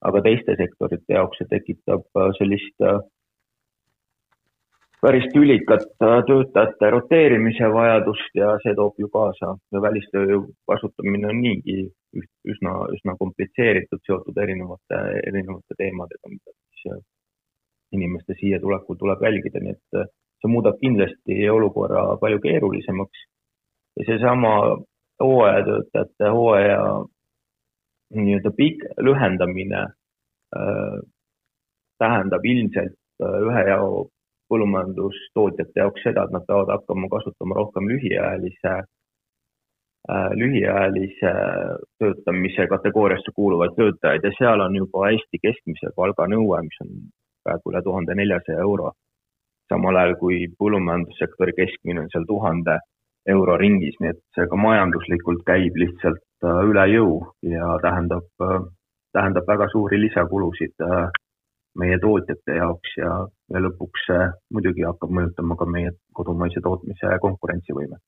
aga 0.10 0.22
teiste 0.28 0.58
sektorite 0.60 1.18
jaoks 1.18 1.42
see 1.42 1.50
tekitab 1.56 2.06
sellist 2.38 2.88
päris 5.04 5.26
tülikat 5.34 5.84
töötajate 6.00 6.90
roteerimise 6.96 7.68
vajadust 7.74 8.38
ja 8.40 8.54
see 8.64 8.76
toob 8.78 9.02
ju 9.02 9.10
kaasa, 9.18 9.50
välistööjõu 9.88 10.46
kasutamine 10.72 11.28
on 11.34 11.42
niigi 11.44 11.80
üsna, 12.54 12.76
üsna 12.96 13.18
komplitseeritud, 13.20 14.00
seotud 14.08 14.40
erinevate, 14.46 15.02
erinevate 15.28 15.80
teemadega, 15.82 16.32
mida 16.32 16.56
siis 16.56 17.02
inimeste 17.98 18.38
siia 18.40 18.62
tulekul 18.64 18.96
tuleb 19.02 19.28
jälgida, 19.28 19.60
nii 19.66 19.76
et 19.76 20.14
see 20.44 20.52
muudab 20.52 20.80
kindlasti 20.84 21.50
olukorra 21.50 22.18
palju 22.22 22.40
keerulisemaks. 22.44 23.20
ja 23.98 24.06
seesama 24.06 24.78
hooajatöötajate 25.24 26.30
hooaja 26.30 26.80
nii-öelda 28.16 28.52
pik-, 28.60 28.88
lühendamine 29.06 29.82
äh, 30.58 30.98
tähendab 31.98 32.46
ilmselt 32.46 32.98
äh, 33.24 33.38
ühe 33.48 33.64
jao 33.70 34.08
põllumajandustootjate 34.50 35.80
jaoks 35.80 36.04
seda, 36.04 36.26
et 36.26 36.34
nad 36.36 36.46
peavad 36.48 36.74
hakkama 36.76 37.10
kasutama 37.10 37.56
rohkem 37.62 37.88
lühiajalise 37.94 38.74
äh,, 38.74 40.32
lühiajalise 40.42 41.34
töötamise 42.00 42.68
kategooriasse 42.74 43.32
kuuluvaid 43.36 43.78
töötajaid 43.78 44.28
ja 44.28 44.34
seal 44.40 44.66
on 44.66 44.76
juba 44.82 45.10
Eesti 45.14 45.42
keskmise 45.46 45.94
palga 45.96 46.28
nõue, 46.36 46.66
mis 46.68 46.84
on 46.86 46.98
praegu 47.46 47.72
üle 47.72 47.86
tuhande 47.86 48.18
neljasaja 48.18 48.66
euro 48.68 48.92
samal 49.72 49.98
ajal 50.00 50.18
kui 50.20 50.48
põllumajandussektori 50.60 51.56
keskmine 51.58 52.04
on 52.04 52.12
seal 52.14 52.26
tuhande 52.28 52.80
euro 53.30 53.58
ringis, 53.58 53.96
nii 54.02 54.12
et 54.12 54.22
see 54.36 54.48
ka 54.52 54.60
majanduslikult 54.60 55.44
käib 55.48 55.78
lihtsalt 55.80 56.24
äh, 56.46 56.62
üle 56.70 56.86
jõu 56.92 57.20
ja 57.48 57.76
tähendab, 57.84 58.28
äh, 58.44 58.64
tähendab 59.16 59.48
väga 59.48 59.70
suuri 59.72 60.02
lisakulusid 60.02 60.84
äh, 60.84 61.06
meie 61.80 61.98
tootjate 62.02 62.58
jaoks 62.60 62.98
ja, 63.00 63.12
ja 63.54 63.62
lõpuks 63.64 64.08
see 64.10 64.26
muidugi 64.54 64.86
hakkab 64.86 65.14
mõjutama 65.18 65.58
ka 65.60 65.70
meie 65.70 65.94
kodumaise 66.14 66.62
tootmise 66.64 67.16
konkurentsivõimet 67.24 68.02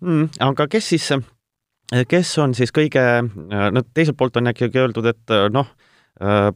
mm,. 0.00 0.30
aga 0.46 0.68
kes 0.70 0.92
siis, 0.94 1.10
kes 2.08 2.30
on 2.40 2.54
siis 2.56 2.72
kõige, 2.72 3.02
no 3.50 3.82
teiselt 3.92 4.16
poolt 4.16 4.38
on 4.40 4.54
ikkagi 4.54 4.80
öeldud, 4.80 5.10
et 5.10 5.34
noh, 5.52 5.74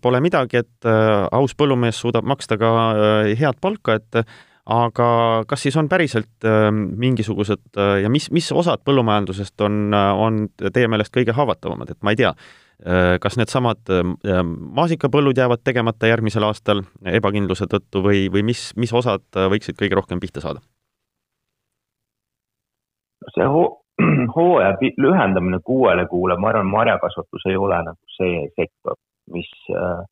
pole 0.03 0.21
midagi, 0.25 0.63
et 0.63 0.87
äh, 0.89 1.25
aus 1.33 1.57
põllumees 1.59 1.99
suudab 2.01 2.29
maksta 2.29 2.59
ka 2.61 2.71
äh, 2.93 3.33
head 3.39 3.59
palka, 3.61 3.99
et 3.99 4.23
aga 4.69 5.09
kas 5.49 5.63
siis 5.65 5.77
on 5.81 5.87
päriselt 5.89 6.45
mingisugused 6.45 7.79
ja 8.03 8.11
mis, 8.13 8.27
mis 8.37 8.51
osad 8.53 8.83
põllumajandusest 8.85 9.65
on, 9.65 9.95
on 9.97 10.43
teie 10.61 10.91
meelest 10.93 11.15
kõige 11.15 11.33
haavatavamad, 11.33 11.95
et 11.95 12.03
ma 12.05 12.13
ei 12.13 12.19
tea, 12.21 12.35
kas 13.17 13.39
needsamad 13.41 13.89
maasikapõllud 14.77 15.41
jäävad 15.41 15.65
tegemata 15.65 16.13
järgmisel 16.13 16.45
aastal 16.45 16.85
ebakindluse 17.01 17.65
tõttu 17.65 18.05
või, 18.05 18.27
või 18.29 18.45
mis, 18.51 18.67
mis 18.77 18.93
osad 18.93 19.25
võiksid 19.33 19.81
kõige 19.81 19.97
rohkem 19.97 20.21
pihta 20.21 20.45
saada? 20.45 20.61
see 23.33 23.49
ho 23.49 23.65
hooaja 24.37 24.77
lühendamine 24.97 25.59
kuuele 25.65 26.07
kuule, 26.07 26.37
ma 26.37 26.53
arvan, 26.53 26.71
marjakasvatus 26.71 27.47
ei 27.51 27.57
ole 27.57 27.81
nagu 27.89 28.17
see 28.17 28.47
sektor, 28.57 28.97
mis 29.33 29.51
äh, 29.75 30.05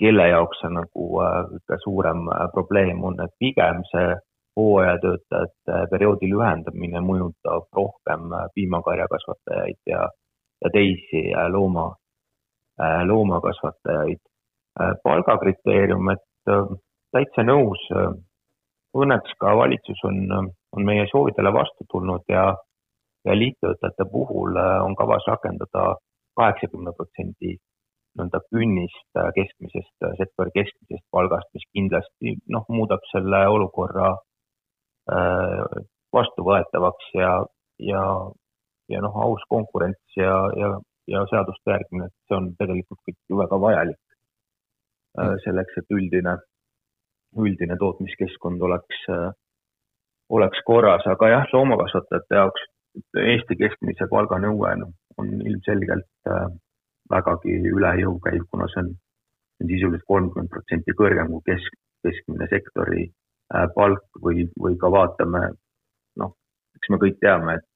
kelle 0.00 0.26
jaoks 0.30 0.62
see 0.62 0.72
nagu 0.72 1.06
kõige 1.20 1.78
suurem 1.84 2.26
probleem 2.54 3.02
on, 3.04 3.18
et 3.24 3.34
pigem 3.42 3.82
see 3.90 4.14
hooajatöötajate 4.58 5.82
perioodi 5.90 6.30
lühendamine 6.32 7.02
mõjutab 7.04 7.68
rohkem 7.76 8.32
piimakarjakasvatajaid 8.54 9.78
ja, 9.92 10.06
ja 10.64 10.72
teisi 10.74 11.22
looma, 11.52 11.86
loomakasvatajaid. 13.12 14.20
palgakriteerium, 15.04 16.10
et 16.14 16.52
täitsa 17.14 17.42
nõus. 17.44 17.80
Õnneks 18.96 19.34
ka 19.38 19.54
valitsus 19.58 20.00
on, 20.08 20.20
on 20.76 20.84
meie 20.86 21.06
soovidele 21.10 21.52
vastu 21.54 21.86
tulnud 21.92 22.24
ja, 22.28 22.44
ja 23.24 23.36
liittöötajate 23.38 24.06
puhul 24.12 24.56
on 24.58 24.96
kavas 24.98 25.26
rakendada 25.30 25.84
kaheksakümne 26.36 26.92
protsendi 26.96 27.56
nii-öelda 28.18 28.40
künnist 28.50 29.20
keskmisest, 29.36 30.06
sektori 30.18 30.52
keskmisest 30.56 31.06
palgast, 31.14 31.48
mis 31.54 31.66
kindlasti 31.76 32.34
noh, 32.54 32.66
muudab 32.68 33.04
selle 33.12 33.44
olukorra 33.54 34.10
äh, 35.14 35.80
vastuvõetavaks 36.16 37.10
ja, 37.14 37.32
ja, 37.86 38.04
ja 38.90 39.02
noh, 39.06 39.18
aus 39.26 39.44
konkurents 39.48 40.18
ja, 40.18 40.36
ja, 40.58 40.72
ja 41.10 41.24
seaduste 41.30 41.76
järgimine, 41.76 42.10
et 42.10 42.28
see 42.28 42.38
on 42.40 42.50
tegelikult 42.58 43.02
kõik 43.06 43.20
ju 43.30 43.42
väga 43.42 43.60
vajalik 43.66 44.00
äh, 45.20 45.36
selleks, 45.46 45.78
et 45.78 45.98
üldine 45.98 46.38
üldine 47.38 47.76
tootmiskeskkond 47.78 48.62
oleks, 48.66 49.04
oleks 50.34 50.62
korras, 50.66 51.04
aga 51.06 51.28
jah, 51.30 51.44
loomakasvatajate 51.52 52.38
jaoks 52.40 52.66
Eesti 53.14 53.54
keskmise 53.54 54.08
palga 54.10 54.40
nõue 54.42 54.72
noh, 54.80 54.90
on 55.22 55.28
ilmselgelt 55.46 56.08
äh, 56.26 56.48
vägagi 57.10 57.56
üle 57.72 57.94
jõu 58.02 58.18
käiv, 58.24 58.44
kuna 58.50 58.68
see 58.72 58.84
on, 58.84 58.92
see 59.56 59.66
on 59.66 59.72
sisuliselt 59.74 60.06
kolmkümmend 60.12 60.52
protsenti 60.52 60.96
kõrgem 60.98 61.32
kui 61.34 61.46
kesk, 61.52 61.78
keskmine 62.06 62.48
sektori 62.52 63.06
äh, 63.06 63.66
palk 63.74 64.22
või, 64.24 64.46
või 64.60 64.78
ka 64.80 64.92
vaatame, 64.92 65.46
noh, 66.22 66.36
eks 66.78 66.92
me 66.92 67.00
kõik 67.02 67.18
teame, 67.20 67.58
et, 67.60 67.68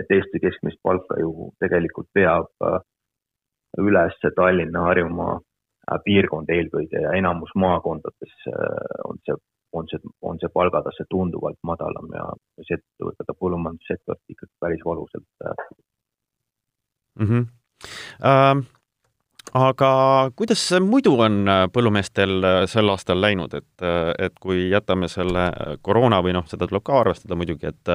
et 0.00 0.14
Eesti 0.18 0.42
keskmist 0.42 0.80
palka 0.84 1.18
ju 1.20 1.50
tegelikult 1.62 2.08
veab 2.16 2.68
äh, 2.68 2.80
üles 3.82 4.16
Tallinna, 4.36 4.86
Harjumaa 4.88 5.36
Äh, 5.86 6.00
piirkond 6.02 6.48
eelkõige 6.50 6.98
ja 6.98 7.12
enamus 7.14 7.52
maakondades 7.54 8.32
on 9.06 9.20
see, 9.22 9.36
on 9.78 9.86
see, 9.90 10.00
on 10.26 10.40
see 10.42 10.50
palgatase 10.50 11.04
tunduvalt 11.12 11.60
madalam 11.62 12.08
ja 12.10 12.24
seetõttu 12.66 13.06
võtab 13.06 13.28
ta 13.28 13.36
põllumajandussektorit 13.42 14.34
ikkagi 14.34 14.52
päris 14.64 14.82
valusalt 14.88 15.28
mm. 17.20 17.28
-hmm. 17.28 17.46
Ähm, 18.26 18.64
aga 19.54 19.90
kuidas 20.36 20.62
muidu 20.82 21.14
on 21.22 21.44
põllumeestel 21.72 22.66
sel 22.70 22.90
aastal 22.92 23.20
läinud, 23.22 23.54
et, 23.54 23.84
et 24.18 24.34
kui 24.40 24.68
jätame 24.70 25.08
selle 25.08 25.50
koroona 25.82 26.22
või 26.24 26.34
noh, 26.36 26.46
seda 26.50 26.66
tuleb 26.66 26.84
ka 26.86 27.00
arvestada 27.00 27.38
muidugi, 27.38 27.70
et 27.70 27.92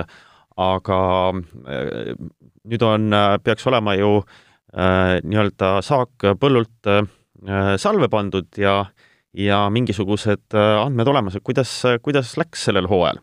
aga 0.61 0.99
nüüd 1.35 2.85
on, 2.87 3.17
peaks 3.43 3.67
olema 3.67 3.97
ju 3.99 4.21
äh, 4.21 5.19
nii-öelda 5.23 5.79
saak 5.85 6.31
põllult 6.39 6.89
äh, 6.89 7.03
Äh, 7.47 7.75
salve 7.81 8.05
pandud 8.09 8.57
ja, 8.57 8.85
ja 9.33 9.63
mingisugused 9.73 10.53
äh, 10.53 10.77
andmed 10.77 11.09
olemas, 11.09 11.35
et 11.35 11.43
kuidas, 11.43 11.71
kuidas 12.05 12.35
läks 12.37 12.67
sellel 12.69 12.89
hooajal? 12.91 13.21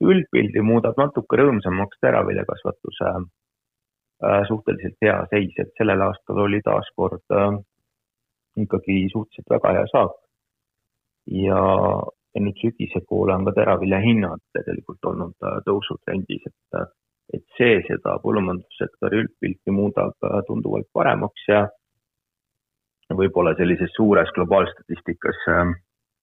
üldpildi 0.00 0.62
muudab 0.62 0.96
natuke 0.96 1.36
rõõmsamaks 1.36 1.98
teraviljakasvatuse 2.00 3.10
äh, 3.10 3.26
suhteliselt 4.48 4.96
hea 5.02 5.16
seis, 5.30 5.54
et 5.58 5.72
sellel 5.78 6.00
aastal 6.06 6.38
oli 6.46 6.60
taaskord 6.64 7.24
äh, 7.34 7.56
ikkagi 8.56 8.98
suhteliselt 9.12 9.50
väga 9.56 9.72
hea 9.78 9.86
saak. 9.92 10.20
ja, 11.44 11.62
ja 12.34 12.40
nüüd 12.44 12.60
sügise 12.60 13.00
poole 13.08 13.34
on 13.34 13.44
ka 13.48 13.52
teravilja 13.56 13.98
hinnad 14.04 14.42
tegelikult 14.58 15.10
olnud 15.12 15.48
äh, 15.48 15.58
tõusutrendis, 15.66 16.46
et 16.46 16.80
äh, 16.80 16.86
et 17.32 17.44
see 17.58 17.78
seda 17.88 18.18
põllumajandussektori 18.22 19.22
üldpilti 19.22 19.72
muudab 19.72 20.28
äh, 20.28 20.40
tunduvalt 20.48 20.88
paremaks 20.92 21.48
ja 21.48 21.64
võib-olla 23.14 23.54
sellises 23.58 23.92
suures 23.96 24.32
globaalstatistikas 24.36 25.40
äh, 25.54 25.72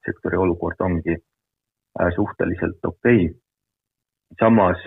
sektori 0.05 0.37
olukord 0.37 0.81
ongi 0.85 1.15
äh, 1.15 2.11
suhteliselt 2.15 2.85
okei 2.85 3.25
okay.. 3.25 3.37
samas 4.39 4.85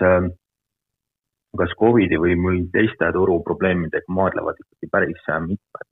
kas 1.59 1.73
Covidi 1.79 2.19
või, 2.21 2.35
või 2.39 2.63
teiste 2.73 3.11
turuprobleemidega 3.13 4.13
maadlevad 4.13 4.61
ikkagi 4.61 4.91
päris 4.91 5.27
mitmed 5.47 5.91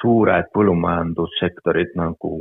suured 0.00 0.50
põllumajandussektorid 0.54 1.94
nagu 1.96 2.32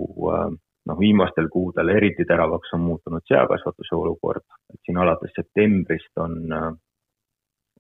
noh, 0.86 0.98
viimastel 1.00 1.48
kuudel 1.50 1.90
eriti 1.96 2.26
teravaks 2.28 2.74
on 2.78 2.84
muutunud 2.86 3.24
seakasvatuse 3.28 3.96
olukord, 3.96 4.44
et 4.74 4.80
siin 4.86 5.00
alates 5.02 5.34
septembrist 5.36 6.22
on, 6.22 6.36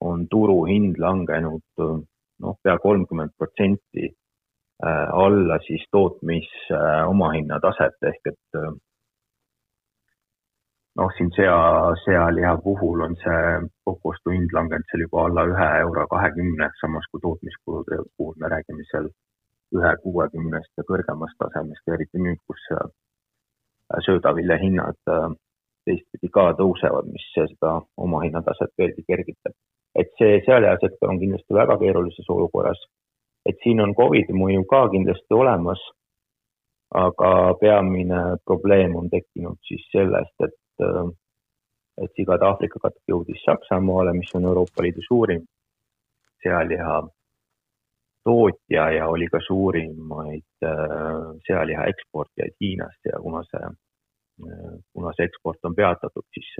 on 0.01 0.27
turuhind 0.31 0.99
langenud 1.01 1.83
noh, 1.83 2.57
pea 2.63 2.77
kolmkümmend 2.81 3.35
protsenti 3.37 4.07
äh, 4.07 5.05
alla 5.25 5.59
siis 5.67 5.85
tootmis 5.91 6.49
omahinna 7.07 7.59
taset 7.63 8.09
ehk 8.11 8.33
et 8.33 8.59
noh, 10.99 11.11
siin 11.17 11.31
sea, 11.35 11.59
sealiha 12.05 12.57
puhul 12.63 13.03
on 13.07 13.15
see 13.23 13.45
kokostuhind 13.87 14.53
langenud 14.57 14.87
seal 14.91 15.05
juba 15.05 15.25
alla 15.27 15.45
ühe 15.51 15.69
euro 15.85 16.07
kahekümne, 16.13 16.69
samas 16.81 17.07
kui 17.11 17.23
tootmiskulude 17.25 18.03
puhul 18.17 18.35
me 18.41 18.51
räägime 18.53 18.87
seal 18.91 19.09
ühe 19.77 19.91
kuuekümnest 20.03 20.71
ja 20.77 20.85
kõrgemast 20.91 21.37
tasemest, 21.41 21.93
eriti 21.95 22.21
nüüd, 22.21 22.39
kus 22.47 22.67
äh, 22.77 22.87
söödavilja 24.07 24.57
hinnad 24.61 24.99
äh, 25.11 25.29
teistpidi 25.85 26.31
ka 26.37 26.49
tõusevad, 26.59 27.09
mis 27.11 27.25
seda 27.35 27.79
omahinnataset 28.07 28.73
veelgi 28.77 29.05
kergitab. 29.07 29.55
et 29.95 30.09
see 30.19 30.41
sealihasektor 30.43 31.07
on 31.09 31.19
kindlasti 31.21 31.55
väga 31.55 31.77
keerulises 31.79 32.29
olukorras, 32.29 32.81
et 33.47 33.55
siin 33.63 33.79
on 33.79 33.93
Covidi 33.95 34.33
mõju 34.35 34.65
ka 34.67 34.81
kindlasti 34.91 35.37
olemas, 35.37 35.79
aga 37.03 37.29
peamine 37.61 38.21
probleem 38.49 38.97
on 38.99 39.07
tekkinud 39.13 39.55
siis 39.69 39.85
sellest, 39.93 40.35
et, 40.43 40.57
äh, 40.81 41.11
et 42.03 42.11
sigade 42.19 42.45
Aafrika 42.45 42.79
katk 42.81 43.01
jõudis 43.07 43.43
Saksamaale, 43.45 44.13
mis 44.13 44.31
on 44.35 44.47
Euroopa 44.49 44.83
Liidu 44.83 45.03
suurim 45.07 45.45
sealiha 46.43 46.97
tootja 48.23 48.89
ja 48.91 49.07
oli 49.07 49.27
ka 49.31 49.39
suurimaid 49.47 50.65
äh, 50.65 51.29
sealiha 51.47 51.85
eksportijaid 51.93 52.57
Hiinast 52.61 53.11
ja 53.11 53.21
kuna 53.21 53.43
see, 53.51 53.69
äh, 54.47 54.73
kuna 54.93 55.13
see 55.15 55.29
eksport 55.29 55.69
on 55.69 55.75
peatatud, 55.75 56.27
siis 56.33 56.51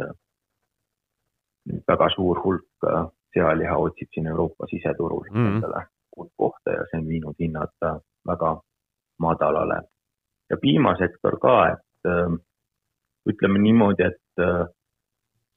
väga 1.88 2.10
suur 2.14 2.40
hulk 2.44 2.90
sealiha 3.34 3.78
otsib 3.78 4.08
siin 4.14 4.28
Euroopa 4.28 4.68
siseturul 4.70 5.26
mm 5.32 5.36
-hmm. 5.36 5.56
endale 5.56 5.86
uut 6.18 6.32
kohta 6.38 6.72
ja 6.72 6.86
see 6.92 7.00
on 7.02 7.08
viinud 7.08 7.36
hinnad 7.40 7.74
väga 8.28 8.62
madalale. 9.20 9.82
ja 10.50 10.58
piimasektor 10.62 11.40
ka, 11.40 11.56
et 11.68 12.12
ütleme 13.30 13.60
niimoodi, 13.60 14.06
et 14.06 14.44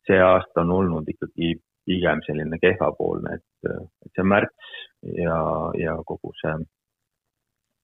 see 0.09 0.21
aasta 0.25 0.63
on 0.65 0.71
olnud 0.73 1.09
ikkagi 1.13 1.55
pigem 1.89 2.23
selline 2.27 2.59
kehvapoolne, 2.63 3.35
et, 3.39 3.73
et 4.07 4.13
see 4.17 4.25
märts 4.25 4.73
ja, 5.19 5.39
ja 5.77 5.97
kogu 6.07 6.33
see 6.41 6.55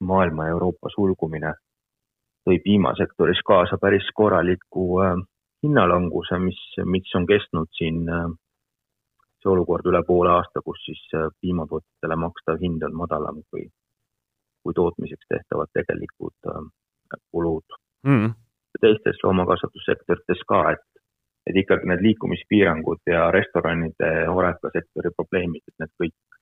maailma 0.05 0.47
ja 0.47 0.55
Euroopa 0.55 0.91
sulgumine 0.93 1.53
tõi 2.45 2.59
piimasektoris 2.63 3.41
kaasa 3.45 3.77
päris 3.81 4.07
korraliku 4.13 4.85
äh, 5.01 5.15
hinnalanguse, 5.65 6.39
mis, 6.39 6.59
mis 6.85 7.15
on 7.17 7.25
kestnud 7.29 7.71
siin 7.77 8.03
äh, 8.09 8.27
see 9.41 9.51
olukord 9.53 9.87
üle 9.89 10.01
poole 10.07 10.33
aasta, 10.33 10.61
kus 10.65 10.81
siis 10.85 11.01
äh, 11.17 11.27
piimatootjatele 11.41 12.17
makstav 12.21 12.61
hind 12.61 12.85
on 12.87 12.97
madalam 13.01 13.41
kui, 13.49 13.67
kui 14.63 14.77
tootmiseks 14.77 15.29
tehtavad 15.33 15.73
tegelikud 15.77 16.51
äh, 16.53 16.63
kulud. 17.31 17.79
Mm.. 18.05 18.33
Teistes 18.85 19.19
loomakasvatussektorites 19.23 20.45
ka, 20.49 20.61
et, 20.75 21.03
et 21.49 21.59
ikkagi 21.63 21.89
need 21.91 22.05
liikumispiirangud 22.05 23.03
ja 23.11 23.27
restoranide, 23.35 24.13
horekasektori 24.37 25.13
probleemid, 25.17 25.65
et 25.67 25.83
need 25.83 25.93
kõik 26.03 26.39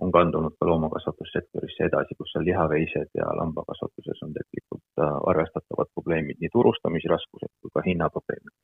on 0.00 0.12
kandunud 0.12 0.54
ka 0.56 0.68
loomakasvatussektorisse 0.68 1.88
edasi, 1.90 2.16
kus 2.18 2.36
on 2.40 2.46
lihaveised 2.48 3.10
ja 3.20 3.26
lambakasvatuses 3.40 4.22
on 4.24 4.32
tegelikult 4.36 5.02
äh, 5.04 5.16
arvestatavad 5.32 5.90
probleemid, 5.94 6.40
nii 6.40 6.52
turustamisraskused 6.54 7.52
kui 7.60 7.74
ka 7.74 7.84
hinnaprobleemid 7.88 8.54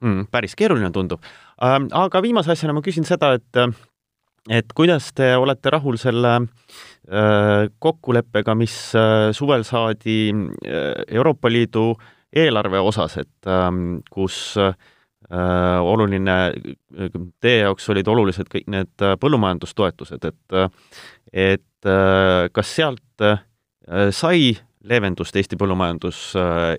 mm,. 0.00 0.30
päris 0.32 0.56
keeruline 0.56 0.90
tundub 0.92 1.20
ähm,. 1.62 1.90
aga 1.92 2.22
viimase 2.22 2.54
asjana 2.54 2.76
ma 2.76 2.84
küsin 2.84 3.04
seda, 3.08 3.34
et 3.36 3.60
et 4.50 4.72
kuidas 4.76 5.10
te 5.16 5.32
olete 5.36 5.70
rahul 5.74 5.98
selle 6.00 6.34
äh, 6.38 7.66
kokkuleppega, 7.82 8.54
mis 8.58 8.76
äh, 8.94 9.32
suvel 9.36 9.64
saadi 9.66 10.30
äh, 10.30 10.92
Euroopa 11.08 11.50
Liidu 11.50 11.94
eelarve 12.32 12.80
osas, 12.82 13.16
et 13.22 13.50
ähm, 13.50 14.00
kus 14.10 14.56
äh, 14.60 14.74
oluline, 15.82 16.36
teie 17.42 17.62
jaoks 17.64 17.88
olid 17.90 18.08
olulised 18.08 18.50
kõik 18.52 18.68
need 18.70 19.06
põllumajandustoetused, 19.22 20.28
et 20.28 20.58
et 21.32 21.88
kas 22.54 22.70
sealt 22.70 23.24
sai 24.14 24.52
leevendust 24.86 25.36
Eesti 25.36 25.58
põllumajandus 25.58 26.20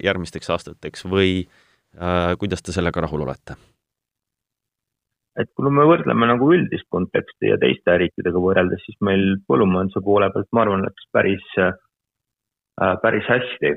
järgmisteks 0.04 0.50
aastateks 0.56 1.04
või 1.12 1.42
kuidas 2.40 2.64
te 2.64 2.76
sellega 2.76 3.04
rahul 3.04 3.28
olete? 3.28 3.58
et 5.38 5.50
kui 5.54 5.70
me 5.70 5.86
võrdleme 5.86 6.30
nagu 6.32 6.50
üldist 6.54 6.88
konteksti 6.94 7.52
ja 7.52 7.58
teiste 7.62 7.98
riikidega 8.02 8.42
võrreldes, 8.42 8.82
siis 8.86 8.98
meil 9.06 9.36
põllumajanduse 9.50 10.02
poole 10.06 10.30
pealt, 10.34 10.50
ma 10.52 10.64
arvan, 10.64 10.86
läks 10.88 11.06
päris, 11.14 11.46
päris 13.04 13.30
hästi. 13.30 13.74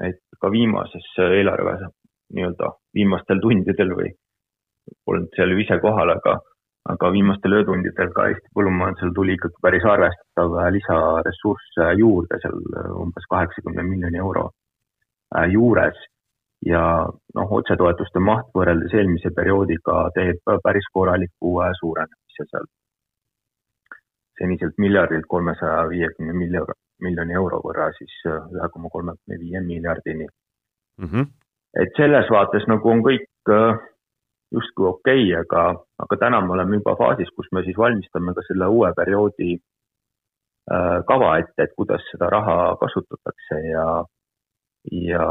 Et 0.00 0.20
ka 0.40 0.50
viimases 0.50 1.08
eelarves 1.18 1.84
nii-öelda 2.32 2.70
viimastel 2.96 3.42
tundidel 3.42 3.92
või 3.98 4.12
polnud 5.04 5.28
seal 5.36 5.52
ju 5.52 5.60
ise 5.62 5.78
kohal, 5.82 6.14
aga, 6.14 6.38
aga 6.94 7.10
viimastel 7.14 7.58
öötundidel 7.58 8.12
ka 8.16 8.28
Eesti 8.30 8.54
põllumajandusel 8.56 9.12
tuli 9.14 9.36
ikkagi 9.36 9.60
päris 9.62 9.84
arvestatav 9.94 10.56
lisaressurss 10.76 11.82
juurde, 12.00 12.40
seal 12.42 12.58
umbes 13.04 13.28
kaheksakümne 13.30 13.84
miljoni 13.90 14.22
euro 14.24 14.48
juures 15.52 15.98
ja 16.66 16.82
noh, 17.34 17.56
otsetoetuste 17.58 18.20
maht 18.20 18.50
võrreldes 18.56 18.94
eelmise 18.94 19.32
perioodiga 19.36 20.06
teeb 20.16 20.54
päris 20.64 20.88
korraliku 20.92 21.58
suurenemise 21.80 22.48
seal. 22.50 22.68
seniselt 24.38 24.78
miljardilt 24.78 25.26
kolmesaja 25.28 25.88
viiekümne 25.88 26.32
miljoni 26.32 26.81
euro 27.34 27.60
võrra 27.64 27.90
siis 27.98 28.12
ühe 28.26 28.68
koma 28.72 28.88
kolmekümne 28.88 29.38
viie 29.38 29.60
miljardini 29.60 30.26
mm. 30.98 31.06
-hmm. 31.06 31.26
et 31.82 31.96
selles 31.96 32.30
vaates 32.30 32.66
nagu 32.68 32.88
on 32.88 33.02
kõik 33.02 33.28
äh, 33.50 33.78
justkui 34.52 34.86
okei 34.86 35.24
okay,, 35.32 35.40
aga, 35.40 35.84
aga 35.98 36.16
täna 36.16 36.40
me 36.40 36.52
oleme 36.52 36.76
juba 36.76 36.96
faasis, 36.96 37.30
kus 37.36 37.48
me 37.52 37.62
siis 37.64 37.78
valmistame 37.78 38.34
ka 38.34 38.44
selle 38.48 38.66
uue 38.66 38.92
perioodi 38.96 39.54
äh, 39.56 40.98
kava 41.08 41.38
ette, 41.38 41.62
et 41.62 41.74
kuidas 41.76 42.04
seda 42.10 42.30
raha 42.30 42.76
kasutatakse 42.80 43.60
ja, 43.70 43.86
ja, 44.92 45.26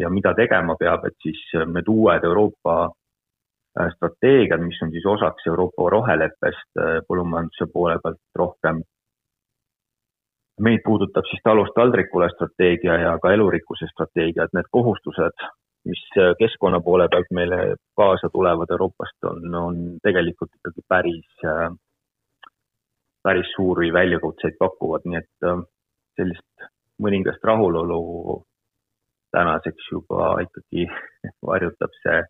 ja 0.00 0.10
mida 0.10 0.34
tegema 0.34 0.76
peab, 0.80 1.06
et 1.06 1.16
siis 1.22 1.40
need 1.66 1.88
uued 1.88 2.24
Euroopa 2.30 2.76
äh, 2.88 3.92
strateegiad, 3.96 4.60
mis 4.66 4.82
on 4.82 4.90
siis 4.90 5.06
osaks 5.06 5.46
Euroopa 5.46 5.90
roheleppest 5.96 6.82
põllumajanduse 7.08 7.70
poole 7.72 7.98
pealt 8.02 8.20
rohkem. 8.42 8.82
Meid 10.60 10.80
puudutab 10.84 11.26
siis 11.30 11.42
talust 11.44 11.74
taldrikule 11.74 12.28
strateegia 12.30 12.98
ja 13.00 13.18
ka 13.22 13.32
elurikkuse 13.34 13.88
strateegia, 13.90 14.44
et 14.44 14.54
need 14.54 14.68
kohustused 14.70 15.46
mis 15.84 16.02
keskkonna 16.38 16.80
poole 16.80 17.08
pealt 17.08 17.30
meile 17.30 17.58
kaasa 17.96 18.28
tulevad 18.32 18.70
Euroopast, 18.70 19.18
on, 19.30 19.54
on 19.54 19.76
tegelikult 20.02 20.54
ikkagi 20.56 20.84
päris, 20.88 21.44
päris 23.22 23.50
suuri 23.56 23.92
väljakutseid 23.92 24.56
pakuvad, 24.58 25.04
nii 25.04 25.20
et 25.20 25.48
sellist 26.20 26.68
mõningast 27.04 27.44
rahulolu 27.44 28.00
tänaseks 29.36 29.90
juba 29.92 30.34
ikkagi 30.46 30.86
varjutab 31.50 31.96
see 32.02 32.20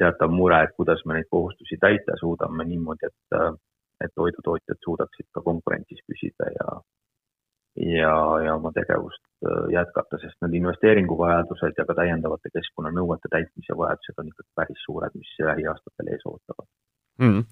teatav 0.00 0.32
mure, 0.32 0.62
et 0.64 0.74
kuidas 0.76 1.02
me 1.04 1.18
neid 1.18 1.28
kohustusi 1.30 1.76
täita 1.80 2.14
suudame 2.20 2.64
niimoodi, 2.68 3.10
et, 3.10 3.40
et 4.04 4.12
toidutootjad 4.14 4.78
suudaksid 4.84 5.28
ka 5.34 5.42
konkurentsis 5.44 6.00
püsida 6.08 6.48
ja, 6.54 6.78
ja, 7.76 8.16
ja 8.44 8.54
oma 8.56 8.72
tegevust 8.74 9.22
äh, 9.44 9.68
jätkata, 9.74 10.18
sest 10.22 10.38
need 10.44 10.58
investeeringuvajadused 10.60 11.78
ja 11.78 11.86
ka 11.88 11.96
täiendavate 11.98 12.52
keskkonnanõuete 12.54 13.30
täitmise 13.32 13.76
vajadused 13.78 14.20
on 14.22 14.30
ikkagi 14.32 14.52
päris 14.58 14.84
suured, 14.86 15.16
mis 15.18 15.32
lähiaastatel 15.44 16.12
ees 16.14 16.28
ootavad. 16.28 16.68
Mm.. 17.22 17.44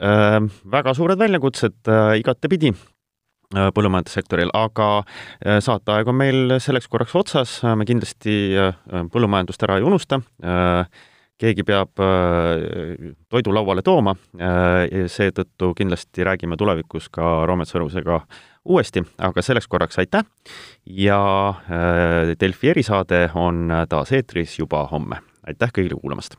Äh, 0.00 0.40
väga 0.72 0.96
suured 0.96 1.20
väljakutsed 1.20 1.88
äh, 1.92 2.14
igatepidi 2.22 2.72
äh, 2.72 3.68
põllumajandussektoril, 3.76 4.52
aga 4.56 4.90
äh, 5.02 5.60
saateaeg 5.64 6.08
on 6.08 6.20
meil 6.20 6.58
selleks 6.64 6.88
korraks 6.92 7.16
otsas, 7.20 7.58
me 7.76 7.88
kindlasti 7.88 8.36
põllumajandust 9.12 9.68
ära 9.68 9.80
ei 9.80 9.88
unusta 9.88 10.22
keegi 11.40 11.64
peab 11.66 11.98
toidu 13.28 13.54
lauale 13.54 13.82
tooma, 13.82 14.14
seetõttu 14.36 15.72
kindlasti 15.74 16.24
räägime 16.24 16.56
tulevikus 16.60 17.08
ka 17.10 17.42
Roomet 17.48 17.70
Sõrusega 17.70 18.20
uuesti, 18.64 19.02
aga 19.18 19.42
selleks 19.42 19.68
korraks 19.68 19.98
aitäh 19.98 20.24
ja 20.86 21.20
äh, 21.48 22.34
Delfi 22.40 22.72
erisaade 22.74 23.28
on 23.34 23.68
taas 23.88 24.12
eetris 24.12 24.58
juba 24.58 24.86
homme. 24.92 25.22
aitäh 25.46 25.74
kõigile 25.74 26.00
kuulamast! 26.00 26.38